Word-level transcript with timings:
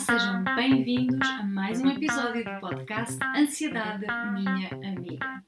sejam 0.00 0.42
bem-vindos 0.56 1.28
a 1.28 1.42
mais 1.42 1.78
um 1.82 1.90
episódio 1.90 2.42
do 2.42 2.58
podcast 2.58 3.18
Ansiedade 3.36 4.06
Minha 4.32 4.70
Amiga. 4.70 5.44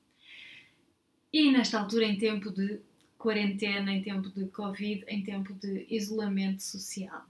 E 1.32 1.50
nesta 1.50 1.80
altura, 1.80 2.04
em 2.04 2.18
tempo 2.18 2.50
de 2.50 2.78
quarentena, 3.16 3.90
em 3.90 4.02
tempo 4.02 4.28
de 4.28 4.44
Covid, 4.48 5.06
em 5.08 5.22
tempo 5.22 5.54
de 5.54 5.86
isolamento 5.88 6.62
social. 6.62 7.24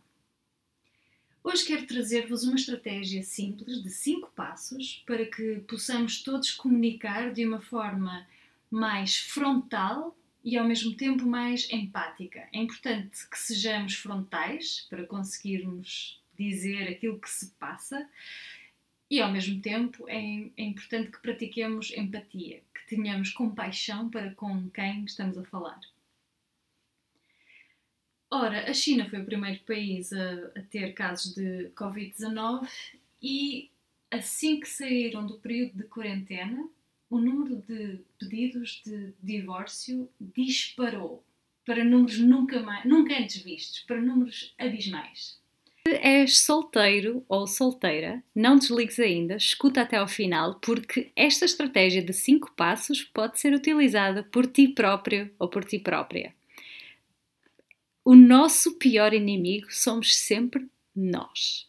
Hoje 1.44 1.64
quero 1.64 1.86
trazer-vos 1.86 2.42
uma 2.42 2.56
estratégia 2.56 3.22
simples 3.22 3.80
de 3.80 3.90
5 3.90 4.32
passos 4.34 5.04
para 5.06 5.24
que 5.24 5.60
possamos 5.68 6.24
todos 6.24 6.50
comunicar 6.50 7.32
de 7.32 7.46
uma 7.46 7.60
forma 7.60 8.26
mais 8.68 9.16
frontal 9.16 10.16
e 10.42 10.58
ao 10.58 10.66
mesmo 10.66 10.96
tempo 10.96 11.24
mais 11.24 11.70
empática. 11.70 12.48
É 12.52 12.58
importante 12.58 13.28
que 13.30 13.38
sejamos 13.38 13.94
frontais 13.94 14.88
para 14.90 15.06
conseguirmos 15.06 16.20
dizer 16.48 16.88
aquilo 16.88 17.18
que 17.18 17.30
se 17.30 17.50
passa 17.52 18.08
e 19.12 19.20
ao 19.20 19.30
mesmo 19.30 19.60
tempo 19.60 20.08
é, 20.08 20.16
é, 20.56 20.62
importante 20.62 21.10
que 21.10 21.20
pratiquemos 21.20 21.90
empatia, 21.90 22.62
que 22.74 22.96
tenhamos 22.96 23.30
compaixão 23.30 24.08
para 24.08 24.34
com 24.34 24.70
quem 24.70 25.04
estamos 25.04 25.36
a 25.36 25.44
falar. 25.44 25.78
Ora, 28.30 28.70
a 28.70 28.72
China 28.72 29.06
foi 29.10 29.20
o 29.20 29.26
primeiro 29.26 29.60
país 29.64 30.10
a, 30.14 30.46
a 30.56 30.62
ter 30.62 30.94
casos 30.94 31.34
de 31.34 31.70
Covid-19 31.76 32.66
e 33.22 33.70
assim 34.10 34.58
que 34.58 34.66
saíram 34.66 35.26
do 35.26 35.38
período 35.38 35.76
de 35.76 35.84
quarentena, 35.84 36.66
o 37.10 37.18
número 37.18 37.56
de 37.68 38.00
pedidos 38.18 38.80
de 38.82 39.12
divórcio 39.22 40.08
disparou 40.18 41.22
para 41.66 41.84
números 41.84 42.18
nunca, 42.18 42.62
mais, 42.62 42.86
nunca 42.86 43.18
antes 43.18 43.42
vistos, 43.42 43.80
para 43.80 44.00
números 44.00 44.54
abismais. 44.56 45.41
Se 45.86 45.94
és 45.96 46.38
solteiro 46.38 47.24
ou 47.28 47.46
solteira, 47.46 48.22
não 48.34 48.56
desligues 48.56 49.00
ainda, 49.00 49.34
escuta 49.34 49.82
até 49.82 49.96
ao 49.96 50.06
final, 50.06 50.60
porque 50.60 51.10
esta 51.16 51.44
estratégia 51.44 52.00
de 52.00 52.12
5 52.12 52.52
passos 52.52 53.02
pode 53.02 53.40
ser 53.40 53.52
utilizada 53.52 54.22
por 54.22 54.46
ti 54.46 54.68
próprio 54.68 55.30
ou 55.38 55.48
por 55.48 55.64
ti 55.64 55.78
própria. 55.80 56.32
O 58.04 58.14
nosso 58.14 58.78
pior 58.78 59.12
inimigo 59.12 59.66
somos 59.70 60.16
sempre 60.16 60.68
nós. 60.94 61.68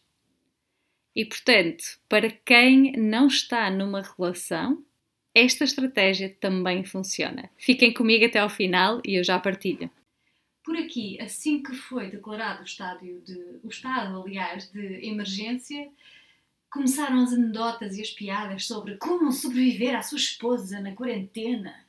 E 1.14 1.24
portanto, 1.24 1.84
para 2.08 2.30
quem 2.30 2.92
não 2.92 3.26
está 3.26 3.70
numa 3.70 4.02
relação, 4.02 4.82
esta 5.34 5.64
estratégia 5.64 6.36
também 6.40 6.84
funciona. 6.84 7.50
Fiquem 7.56 7.92
comigo 7.92 8.24
até 8.24 8.38
ao 8.38 8.48
final 8.48 9.00
e 9.04 9.16
eu 9.18 9.24
já 9.24 9.38
partilho. 9.38 9.90
Por 10.64 10.76
aqui, 10.78 11.20
assim 11.20 11.62
que 11.62 11.74
foi 11.74 12.10
declarado 12.10 12.62
o, 12.62 12.64
estádio 12.64 13.20
de, 13.20 13.38
o 13.62 13.68
estado, 13.68 14.22
aliás, 14.22 14.70
de 14.72 15.06
emergência, 15.06 15.90
começaram 16.70 17.22
as 17.22 17.32
anedotas 17.32 17.98
e 17.98 18.02
as 18.02 18.10
piadas 18.10 18.64
sobre 18.64 18.96
como 18.96 19.30
sobreviver 19.30 19.94
à 19.94 20.02
sua 20.02 20.18
esposa 20.18 20.80
na 20.80 20.92
quarentena 20.92 21.84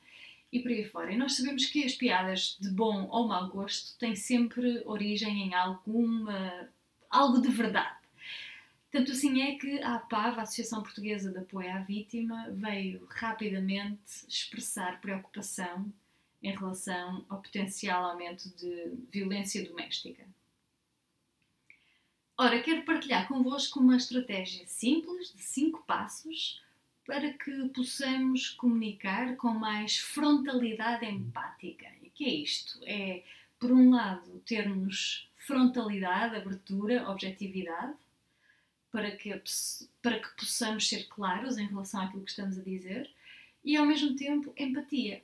e 0.52 0.60
por 0.60 0.70
aí 0.70 0.84
fora. 0.84 1.10
E 1.10 1.16
nós 1.16 1.34
sabemos 1.36 1.64
que 1.66 1.84
as 1.84 1.94
piadas 1.94 2.56
de 2.60 2.70
bom 2.70 3.08
ou 3.10 3.26
mau 3.26 3.48
gosto 3.48 3.98
têm 3.98 4.14
sempre 4.14 4.82
origem 4.84 5.48
em 5.48 5.54
alguma, 5.54 6.68
algo 7.10 7.40
de 7.40 7.48
verdade. 7.48 7.96
Tanto 8.90 9.12
assim 9.12 9.42
é 9.42 9.56
que 9.56 9.82
a 9.82 9.96
APAV, 9.96 10.38
a 10.38 10.42
Associação 10.42 10.82
Portuguesa 10.82 11.32
de 11.32 11.38
Apoio 11.38 11.72
à 11.72 11.80
Vítima, 11.80 12.46
veio 12.50 13.06
rapidamente 13.10 14.26
expressar 14.28 15.00
preocupação 15.00 15.92
em 16.42 16.52
relação 16.52 17.24
ao 17.28 17.40
potencial 17.40 18.04
aumento 18.04 18.48
de 18.56 18.92
violência 19.10 19.64
doméstica. 19.68 20.24
Ora, 22.38 22.60
quero 22.62 22.82
partilhar 22.84 23.26
convosco 23.26 23.80
uma 23.80 23.96
estratégia 23.96 24.66
simples 24.66 25.32
de 25.32 25.40
5 25.40 25.84
passos 25.86 26.62
para 27.06 27.32
que 27.32 27.68
possamos 27.68 28.50
comunicar 28.50 29.36
com 29.36 29.50
mais 29.50 29.96
frontalidade 29.96 31.06
empática. 31.06 31.86
E 32.02 32.10
que 32.10 32.24
é 32.24 32.34
isto? 32.34 32.78
É, 32.82 33.22
por 33.58 33.72
um 33.72 33.90
lado, 33.90 34.40
termos 34.40 35.30
frontalidade, 35.36 36.36
abertura, 36.36 37.08
objetividade, 37.08 37.94
para 38.90 39.10
que, 39.12 39.30
para 40.02 40.18
que 40.18 40.36
possamos 40.36 40.88
ser 40.88 41.06
claros 41.08 41.56
em 41.58 41.66
relação 41.66 42.02
àquilo 42.02 42.24
que 42.24 42.30
estamos 42.30 42.58
a 42.58 42.62
dizer 42.62 43.10
e, 43.64 43.76
ao 43.76 43.86
mesmo 43.86 44.16
tempo, 44.16 44.52
empatia, 44.56 45.22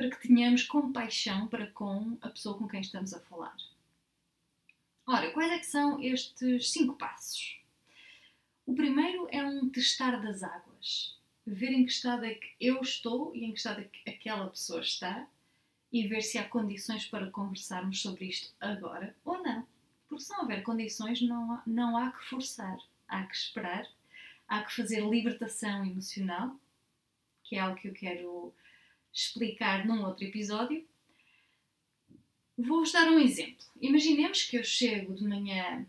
para 0.00 0.08
que 0.08 0.28
tenhamos 0.28 0.62
compaixão 0.62 1.46
para 1.46 1.66
com 1.72 2.16
a 2.22 2.30
pessoa 2.30 2.56
com 2.56 2.66
quem 2.66 2.80
estamos 2.80 3.12
a 3.12 3.20
falar. 3.20 3.54
Ora, 5.06 5.30
quais 5.30 5.52
é 5.52 5.58
que 5.58 5.66
são 5.66 6.02
estes 6.02 6.70
cinco 6.70 6.96
passos? 6.96 7.60
O 8.64 8.74
primeiro 8.74 9.28
é 9.30 9.44
um 9.44 9.68
testar 9.68 10.16
das 10.22 10.42
águas, 10.42 11.20
ver 11.46 11.72
em 11.72 11.84
que 11.84 11.92
estado 11.92 12.24
é 12.24 12.32
que 12.32 12.48
eu 12.58 12.80
estou 12.80 13.36
e 13.36 13.44
em 13.44 13.52
que 13.52 13.58
estado 13.58 13.82
é 13.82 13.84
que 13.84 14.08
aquela 14.08 14.48
pessoa 14.48 14.80
está 14.80 15.28
e 15.92 16.08
ver 16.08 16.22
se 16.22 16.38
há 16.38 16.48
condições 16.48 17.04
para 17.04 17.30
conversarmos 17.30 18.00
sobre 18.00 18.24
isto 18.24 18.54
agora 18.58 19.14
ou 19.22 19.42
não. 19.42 19.66
Porque 20.08 20.24
se 20.24 20.32
não 20.32 20.40
houver 20.40 20.62
condições, 20.62 21.20
não 21.20 21.52
há, 21.52 21.62
não 21.66 21.94
há 21.98 22.10
que 22.10 22.24
forçar, 22.24 22.78
há 23.06 23.22
que 23.24 23.36
esperar, 23.36 23.86
há 24.48 24.62
que 24.62 24.74
fazer 24.74 25.06
libertação 25.06 25.84
emocional, 25.84 26.58
que 27.44 27.56
é 27.56 27.58
algo 27.58 27.78
que 27.78 27.88
eu 27.88 27.92
quero 27.92 28.54
explicar 29.12 29.86
num 29.86 30.04
outro 30.04 30.24
episódio. 30.24 30.86
Vou-vos 32.56 32.92
dar 32.92 33.10
um 33.10 33.18
exemplo. 33.18 33.64
Imaginemos 33.80 34.42
que 34.42 34.56
eu 34.56 34.64
chego 34.64 35.14
de 35.14 35.24
manhã 35.24 35.86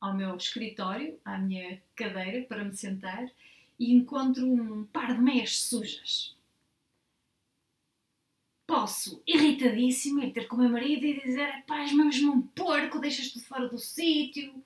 ao 0.00 0.14
meu 0.14 0.36
escritório, 0.36 1.18
à 1.24 1.38
minha 1.38 1.82
cadeira 1.94 2.46
para 2.46 2.64
me 2.64 2.74
sentar 2.74 3.30
e 3.78 3.92
encontro 3.92 4.46
um 4.46 4.84
par 4.86 5.14
de 5.14 5.20
meias 5.20 5.58
sujas 5.58 6.38
posso, 8.68 9.22
irritadíssima, 9.26 10.26
ir 10.26 10.32
ter 10.32 10.46
com 10.46 10.56
o 10.56 10.58
meu 10.58 10.68
marido 10.68 11.06
e 11.06 11.18
dizer: 11.18 11.64
és 11.70 11.92
mesmo 11.92 12.34
um 12.34 12.42
porco, 12.42 13.00
deixas 13.00 13.30
tudo 13.32 13.46
fora 13.46 13.66
do 13.66 13.78
sítio. 13.78 14.62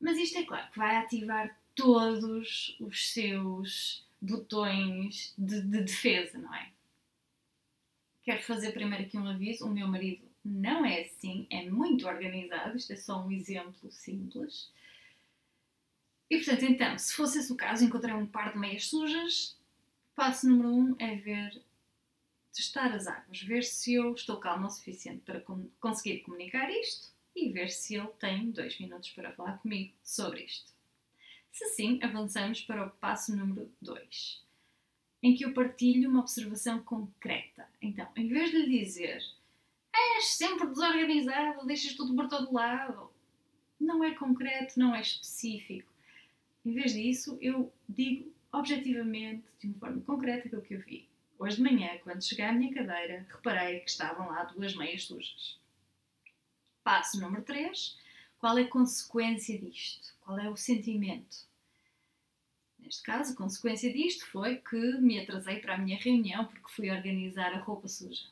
Mas 0.00 0.16
isto 0.18 0.38
é 0.38 0.44
claro 0.44 0.70
que 0.70 0.78
vai 0.78 0.96
ativar 0.96 1.58
todos 1.74 2.76
os 2.80 3.12
seus 3.12 4.06
botões 4.22 5.34
de, 5.36 5.60
de 5.60 5.82
defesa, 5.82 6.38
não 6.38 6.54
é? 6.54 6.70
Quero 8.22 8.42
fazer 8.42 8.72
primeiro 8.72 9.04
aqui 9.04 9.18
um 9.18 9.26
aviso: 9.26 9.66
o 9.66 9.74
meu 9.74 9.88
marido 9.88 10.24
não 10.44 10.86
é 10.86 11.02
assim, 11.02 11.46
é 11.50 11.68
muito 11.68 12.06
organizado. 12.06 12.76
Isto 12.76 12.92
é 12.92 12.96
só 12.96 13.24
um 13.24 13.32
exemplo 13.32 13.90
simples. 13.90 14.72
E 16.30 16.36
portanto, 16.36 16.64
então, 16.64 16.96
se 16.96 17.12
fosse 17.14 17.40
esse 17.40 17.52
o 17.52 17.56
caso, 17.56 17.84
encontrei 17.84 18.14
um 18.14 18.26
par 18.26 18.52
de 18.52 18.58
meias 18.58 18.86
sujas. 18.86 19.58
Passo 20.14 20.48
número 20.48 20.72
um 20.72 20.96
é 20.98 21.16
ver 21.16 21.60
testar 22.52 22.94
as 22.94 23.06
águas, 23.06 23.42
ver 23.42 23.64
se 23.64 23.94
eu 23.94 24.12
estou 24.14 24.36
calma 24.36 24.66
o 24.66 24.70
suficiente 24.70 25.22
para 25.24 25.42
conseguir 25.80 26.20
comunicar 26.20 26.70
isto 26.70 27.12
e 27.34 27.50
ver 27.50 27.70
se 27.70 27.96
ele 27.96 28.08
tem 28.18 28.50
dois 28.50 28.78
minutos 28.78 29.10
para 29.10 29.32
falar 29.32 29.58
comigo 29.58 29.94
sobre 30.02 30.44
isto. 30.44 30.71
Se 31.52 31.66
sim, 31.66 32.00
avançamos 32.02 32.62
para 32.62 32.86
o 32.86 32.90
passo 32.90 33.36
número 33.36 33.70
2, 33.82 34.42
em 35.22 35.34
que 35.34 35.44
eu 35.44 35.52
partilho 35.52 36.08
uma 36.08 36.20
observação 36.20 36.82
concreta. 36.82 37.68
Então, 37.80 38.08
em 38.16 38.26
vez 38.26 38.50
de 38.50 38.56
lhe 38.56 38.78
dizer 38.80 39.22
és 39.94 40.28
sempre 40.28 40.66
desorganizado, 40.66 41.66
deixas 41.66 41.92
tudo 41.94 42.14
por 42.16 42.26
todo 42.26 42.54
lado, 42.54 43.12
não 43.78 44.02
é 44.02 44.14
concreto, 44.14 44.78
não 44.78 44.94
é 44.94 45.02
específico. 45.02 45.92
Em 46.64 46.72
vez 46.72 46.94
disso, 46.94 47.36
eu 47.40 47.70
digo 47.86 48.32
objetivamente, 48.50 49.44
de 49.60 49.66
uma 49.66 49.78
forma 49.78 50.00
concreta, 50.02 50.46
aquilo 50.46 50.62
que 50.62 50.74
eu 50.74 50.80
vi. 50.80 51.06
Hoje 51.38 51.56
de 51.56 51.62
manhã, 51.62 51.98
quando 52.02 52.24
cheguei 52.24 52.46
à 52.46 52.52
minha 52.52 52.72
cadeira, 52.72 53.26
reparei 53.28 53.80
que 53.80 53.90
estavam 53.90 54.28
lá 54.28 54.44
duas 54.44 54.74
meias 54.74 55.04
sujas. 55.04 55.58
Passo 56.82 57.20
número 57.20 57.42
3. 57.42 57.98
Qual 58.42 58.58
é 58.58 58.62
a 58.62 58.68
consequência 58.68 59.56
disto? 59.56 60.16
Qual 60.20 60.36
é 60.36 60.50
o 60.50 60.56
sentimento? 60.56 61.46
Neste 62.76 63.00
caso, 63.04 63.34
a 63.34 63.36
consequência 63.36 63.92
disto 63.92 64.26
foi 64.26 64.56
que 64.56 64.76
me 64.98 65.20
atrasei 65.20 65.60
para 65.60 65.76
a 65.76 65.78
minha 65.78 65.96
reunião 65.96 66.46
porque 66.46 66.72
fui 66.72 66.90
organizar 66.90 67.54
a 67.54 67.60
roupa 67.60 67.86
suja. 67.86 68.26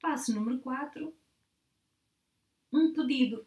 Passo 0.00 0.34
número 0.34 0.58
4. 0.58 1.14
Um 2.72 2.92
pedido. 2.92 3.46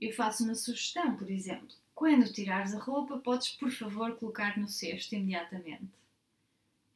Eu 0.00 0.12
faço 0.12 0.42
uma 0.42 0.56
sugestão, 0.56 1.16
por 1.16 1.30
exemplo. 1.30 1.76
Quando 1.94 2.32
tirares 2.32 2.74
a 2.74 2.80
roupa, 2.80 3.16
podes, 3.18 3.50
por 3.50 3.70
favor, 3.70 4.16
colocar 4.16 4.58
no 4.58 4.66
cesto 4.66 5.14
imediatamente. 5.14 5.92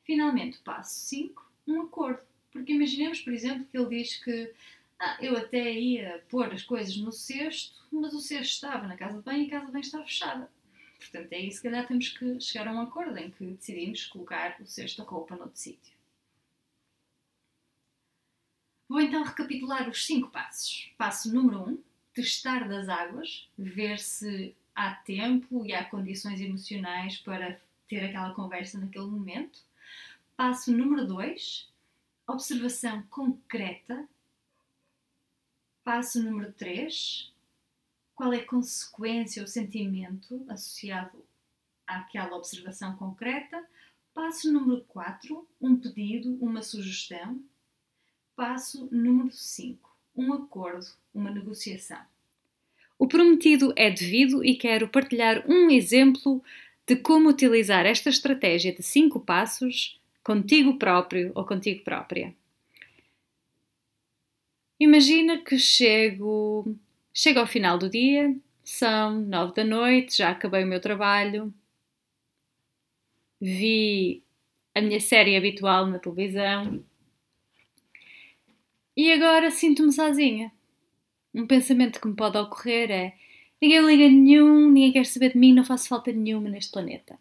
Finalmente, 0.03 0.59
passo 0.65 0.99
5, 0.99 1.49
um 1.69 1.83
acordo. 1.83 2.27
Porque 2.51 2.73
imaginemos, 2.73 3.21
por 3.21 3.33
exemplo, 3.33 3.65
que 3.67 3.79
ele 3.79 4.01
diz 4.03 4.17
que 4.17 4.53
ah, 4.99 5.19
eu 5.21 5.37
até 5.37 5.73
ia 5.73 6.25
pôr 6.29 6.53
as 6.53 6.63
coisas 6.63 6.97
no 6.97 7.13
cesto, 7.13 7.75
mas 7.91 8.15
o 8.15 8.21
cesto 8.21 8.55
estava 8.55 8.87
na 8.87 8.97
casa 8.97 9.19
de 9.19 9.25
banho 9.25 9.45
e 9.45 9.47
a 9.47 9.51
casa 9.51 9.67
de 9.67 9.73
banho 9.73 9.83
estava 9.83 10.05
fechada. 10.05 10.51
Portanto, 10.99 11.33
é 11.33 11.39
isso, 11.41 11.59
se 11.59 11.63
calhar 11.63 11.87
temos 11.87 12.09
que 12.09 12.41
chegar 12.41 12.69
a 12.69 12.73
um 12.73 12.81
acordo 12.81 13.17
em 13.19 13.31
que 13.31 13.45
decidimos 13.45 14.07
colocar 14.07 14.57
o 14.61 14.67
cesto 14.67 15.03
da 15.03 15.09
roupa 15.09 15.37
noutro 15.37 15.59
sítio. 15.59 15.95
Vou 18.89 19.01
então 19.01 19.23
recapitular 19.23 19.89
os 19.89 20.07
cinco 20.07 20.31
passos. 20.31 20.93
Passo 20.97 21.33
número 21.35 21.61
1, 21.61 21.69
um, 21.69 21.83
testar 22.13 22.69
das 22.69 22.89
águas, 22.89 23.49
ver 23.59 23.99
se 23.99 24.55
há 24.75 24.95
tempo 24.95 25.65
e 25.65 25.75
há 25.75 25.85
condições 25.85 26.41
emocionais 26.41 27.17
para 27.19 27.61
ter 27.89 28.05
aquela 28.05 28.35
conversa 28.35 28.79
naquele 28.79 29.07
momento. 29.07 29.61
Passo 30.37 30.73
número 30.73 31.07
2, 31.07 31.69
observação 32.27 33.03
concreta. 33.05 34.09
Passo 35.85 36.23
número 36.23 36.51
3, 36.55 37.31
qual 38.15 38.33
é 38.33 38.39
a 38.39 38.47
consequência 38.47 39.43
ou 39.43 39.47
sentimento 39.47 40.43
associado 40.49 41.23
àquela 41.87 42.37
observação 42.37 42.97
concreta. 42.97 43.63
Passo 44.15 44.51
número 44.51 44.83
4, 44.89 45.47
um 45.61 45.77
pedido, 45.77 46.39
uma 46.41 46.63
sugestão. 46.63 47.39
Passo 48.35 48.89
número 48.91 49.31
5, 49.31 49.95
um 50.17 50.33
acordo, 50.33 50.87
uma 51.13 51.31
negociação. 51.31 52.01
O 52.99 53.07
prometido 53.07 53.73
é 53.77 53.91
devido 53.91 54.43
e 54.43 54.57
quero 54.57 54.89
partilhar 54.89 55.45
um 55.47 55.69
exemplo 55.69 56.43
de 56.87 56.97
como 56.97 57.29
utilizar 57.29 57.85
esta 57.85 58.09
estratégia 58.09 58.73
de 58.73 58.83
5 58.83 59.21
passos 59.21 60.01
contigo 60.23 60.79
próprio 60.79 61.31
ou 61.35 61.45
contigo 61.45 61.85
própria. 61.85 62.35
Imagina 64.79 65.39
que 65.39 65.59
chego, 65.59 66.77
chego 67.13 67.41
ao 67.41 67.47
final 67.47 67.79
do 67.79 67.89
dia, 67.89 68.35
são 68.65 69.21
nove 69.21 69.55
da 69.55 69.65
noite, 69.65 70.19
já 70.19 70.31
acabei 70.31 70.65
o 70.65 70.67
meu 70.67 70.81
trabalho, 70.81 71.55
vi 73.41 74.23
a 74.75 74.81
minha 74.81 75.01
série 75.01 75.37
habitual 75.37 75.87
na 75.87 75.99
televisão 75.99 76.85
e 78.97 79.13
agora 79.13 79.51
sinto-me 79.51 79.93
sozinha. 79.93 80.53
Um 81.35 81.47
pensamento 81.47 82.01
que 82.01 82.09
me 82.09 82.15
pode 82.17 82.39
ocorrer 82.39 82.91
é: 82.91 83.17
ninguém 83.61 83.81
liga 83.81 84.09
nenhum, 84.09 84.71
ninguém 84.71 84.93
quer 84.93 85.07
saber 85.07 85.33
de 85.33 85.39
mim, 85.39 85.53
não 85.55 85.65
faço 85.65 85.89
falta 85.89 86.13
nenhuma 86.13 86.49
neste 86.49 86.73
planeta. 86.73 87.19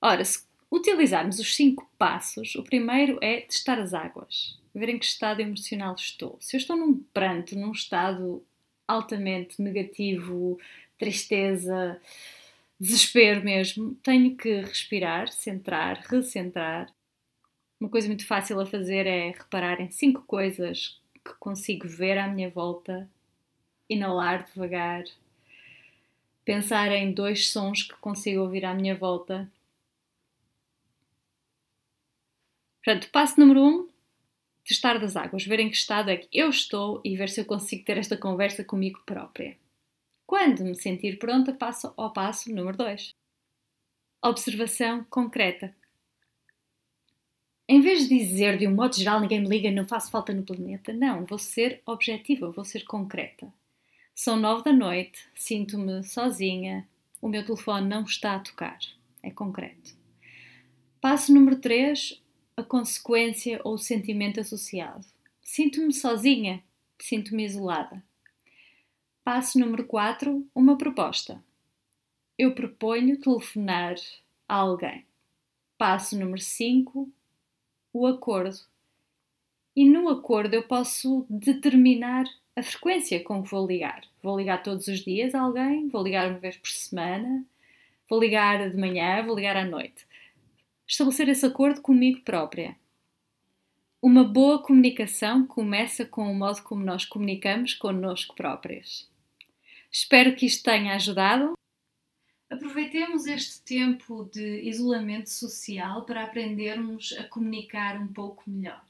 Ora, 0.00 0.24
se 0.24 0.44
utilizarmos 0.70 1.38
os 1.38 1.54
cinco 1.54 1.90
passos, 1.98 2.54
o 2.54 2.62
primeiro 2.62 3.18
é 3.20 3.40
testar 3.40 3.78
as 3.78 3.92
águas, 3.92 4.58
ver 4.74 4.88
em 4.88 4.98
que 4.98 5.04
estado 5.04 5.40
emocional 5.40 5.94
estou. 5.94 6.36
Se 6.40 6.56
eu 6.56 6.58
estou 6.58 6.76
num 6.76 6.98
pranto, 7.12 7.58
num 7.58 7.72
estado 7.72 8.44
altamente 8.86 9.60
negativo, 9.60 10.58
tristeza, 10.98 12.00
desespero 12.78 13.42
mesmo, 13.44 13.94
tenho 14.02 14.36
que 14.36 14.60
respirar, 14.60 15.28
centrar, 15.28 16.02
recentrar. 16.08 16.92
Uma 17.78 17.88
coisa 17.88 18.08
muito 18.08 18.26
fácil 18.26 18.60
a 18.60 18.66
fazer 18.66 19.06
é 19.06 19.30
reparar 19.30 19.80
em 19.80 19.90
cinco 19.90 20.22
coisas 20.26 21.00
que 21.24 21.32
consigo 21.38 21.86
ver 21.86 22.18
à 22.18 22.28
minha 22.28 22.50
volta, 22.50 23.08
inalar 23.88 24.46
devagar, 24.46 25.04
pensar 26.44 26.90
em 26.92 27.12
dois 27.12 27.50
sons 27.50 27.82
que 27.82 27.94
consigo 27.96 28.42
ouvir 28.42 28.64
à 28.64 28.74
minha 28.74 28.94
volta. 28.94 29.50
Portanto, 32.84 33.10
passo 33.10 33.38
número 33.38 33.62
um, 33.62 33.88
testar 34.64 34.98
das 34.98 35.16
águas, 35.16 35.44
ver 35.44 35.60
em 35.60 35.68
que 35.68 35.76
estado 35.76 36.10
é 36.10 36.16
que 36.16 36.28
eu 36.32 36.48
estou 36.48 37.00
e 37.04 37.16
ver 37.16 37.28
se 37.28 37.40
eu 37.40 37.44
consigo 37.44 37.84
ter 37.84 37.98
esta 37.98 38.16
conversa 38.16 38.64
comigo 38.64 39.00
própria. 39.04 39.56
Quando 40.26 40.64
me 40.64 40.74
sentir 40.74 41.18
pronta, 41.18 41.52
passo 41.52 41.92
ao 41.96 42.12
passo 42.12 42.54
número 42.54 42.76
2. 42.76 43.14
Observação 44.22 45.04
concreta. 45.10 45.74
Em 47.68 47.80
vez 47.80 48.08
de 48.08 48.18
dizer 48.18 48.58
de 48.58 48.66
um 48.66 48.74
modo 48.74 48.96
geral 48.96 49.20
ninguém 49.20 49.40
me 49.40 49.48
liga, 49.48 49.70
não 49.70 49.86
faço 49.86 50.10
falta 50.10 50.32
no 50.32 50.42
planeta, 50.42 50.92
não, 50.92 51.24
vou 51.24 51.38
ser 51.38 51.82
objetiva, 51.86 52.50
vou 52.50 52.64
ser 52.64 52.84
concreta. 52.84 53.52
São 54.14 54.36
nove 54.36 54.64
da 54.64 54.72
noite, 54.72 55.20
sinto-me 55.34 56.02
sozinha, 56.02 56.86
o 57.20 57.28
meu 57.28 57.44
telefone 57.44 57.88
não 57.88 58.02
está 58.02 58.36
a 58.36 58.40
tocar. 58.40 58.78
É 59.22 59.30
concreto. 59.30 59.94
Passo 61.00 61.32
número 61.32 61.56
3, 61.56 62.20
a 62.56 62.62
consequência 62.62 63.60
ou 63.64 63.74
o 63.74 63.78
sentimento 63.78 64.40
associado. 64.40 65.04
Sinto-me 65.42 65.92
sozinha, 65.92 66.62
sinto-me 66.98 67.44
isolada. 67.44 68.02
Passo 69.24 69.58
número 69.58 69.84
4, 69.84 70.46
uma 70.54 70.76
proposta. 70.76 71.42
Eu 72.38 72.54
proponho 72.54 73.20
telefonar 73.20 73.94
a 74.48 74.54
alguém. 74.56 75.04
Passo 75.76 76.18
número 76.18 76.40
5, 76.40 77.08
o 77.92 78.06
acordo. 78.06 78.60
E 79.74 79.88
no 79.88 80.08
acordo 80.08 80.54
eu 80.54 80.62
posso 80.62 81.24
determinar 81.28 82.24
a 82.56 82.62
frequência 82.62 83.22
com 83.22 83.42
que 83.42 83.50
vou 83.50 83.66
ligar. 83.66 84.02
Vou 84.22 84.38
ligar 84.38 84.62
todos 84.62 84.88
os 84.88 85.00
dias 85.00 85.34
a 85.34 85.40
alguém, 85.40 85.88
vou 85.88 86.02
ligar 86.02 86.28
uma 86.28 86.38
vez 86.38 86.56
por 86.56 86.68
semana, 86.68 87.44
vou 88.08 88.20
ligar 88.20 88.68
de 88.68 88.76
manhã, 88.76 89.24
vou 89.24 89.36
ligar 89.36 89.56
à 89.56 89.64
noite. 89.64 90.06
Estabelecer 90.90 91.28
esse 91.28 91.46
acordo 91.46 91.80
comigo 91.80 92.20
própria. 92.22 92.76
Uma 94.02 94.24
boa 94.24 94.60
comunicação 94.60 95.46
começa 95.46 96.04
com 96.04 96.28
o 96.28 96.34
modo 96.34 96.64
como 96.64 96.84
nós 96.84 97.04
comunicamos 97.04 97.74
connosco 97.74 98.34
próprios. 98.34 99.08
Espero 99.88 100.34
que 100.34 100.46
isto 100.46 100.64
tenha 100.64 100.96
ajudado. 100.96 101.52
Aproveitemos 102.50 103.26
este 103.26 103.62
tempo 103.62 104.28
de 104.32 104.62
isolamento 104.68 105.30
social 105.30 106.04
para 106.04 106.24
aprendermos 106.24 107.14
a 107.16 107.22
comunicar 107.22 107.96
um 108.02 108.08
pouco 108.08 108.42
melhor. 108.50 108.84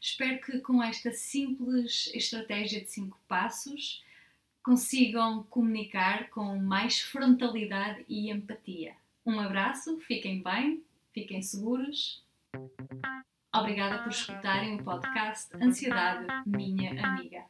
Espero 0.00 0.40
que 0.40 0.58
com 0.58 0.82
esta 0.82 1.12
simples 1.12 2.10
estratégia 2.12 2.80
de 2.80 2.90
cinco 2.90 3.16
passos 3.28 4.02
consigam 4.60 5.44
comunicar 5.44 6.28
com 6.30 6.58
mais 6.58 7.00
frontalidade 7.00 8.04
e 8.08 8.28
empatia. 8.28 8.96
Um 9.24 9.38
abraço, 9.38 10.00
fiquem 10.00 10.42
bem, 10.42 10.82
fiquem 11.14 11.40
seguros. 11.40 12.22
Obrigada 13.54 14.02
por 14.02 14.10
escutarem 14.10 14.80
o 14.80 14.84
podcast 14.84 15.56
Ansiedade, 15.56 16.26
minha 16.44 16.90
amiga. 17.06 17.44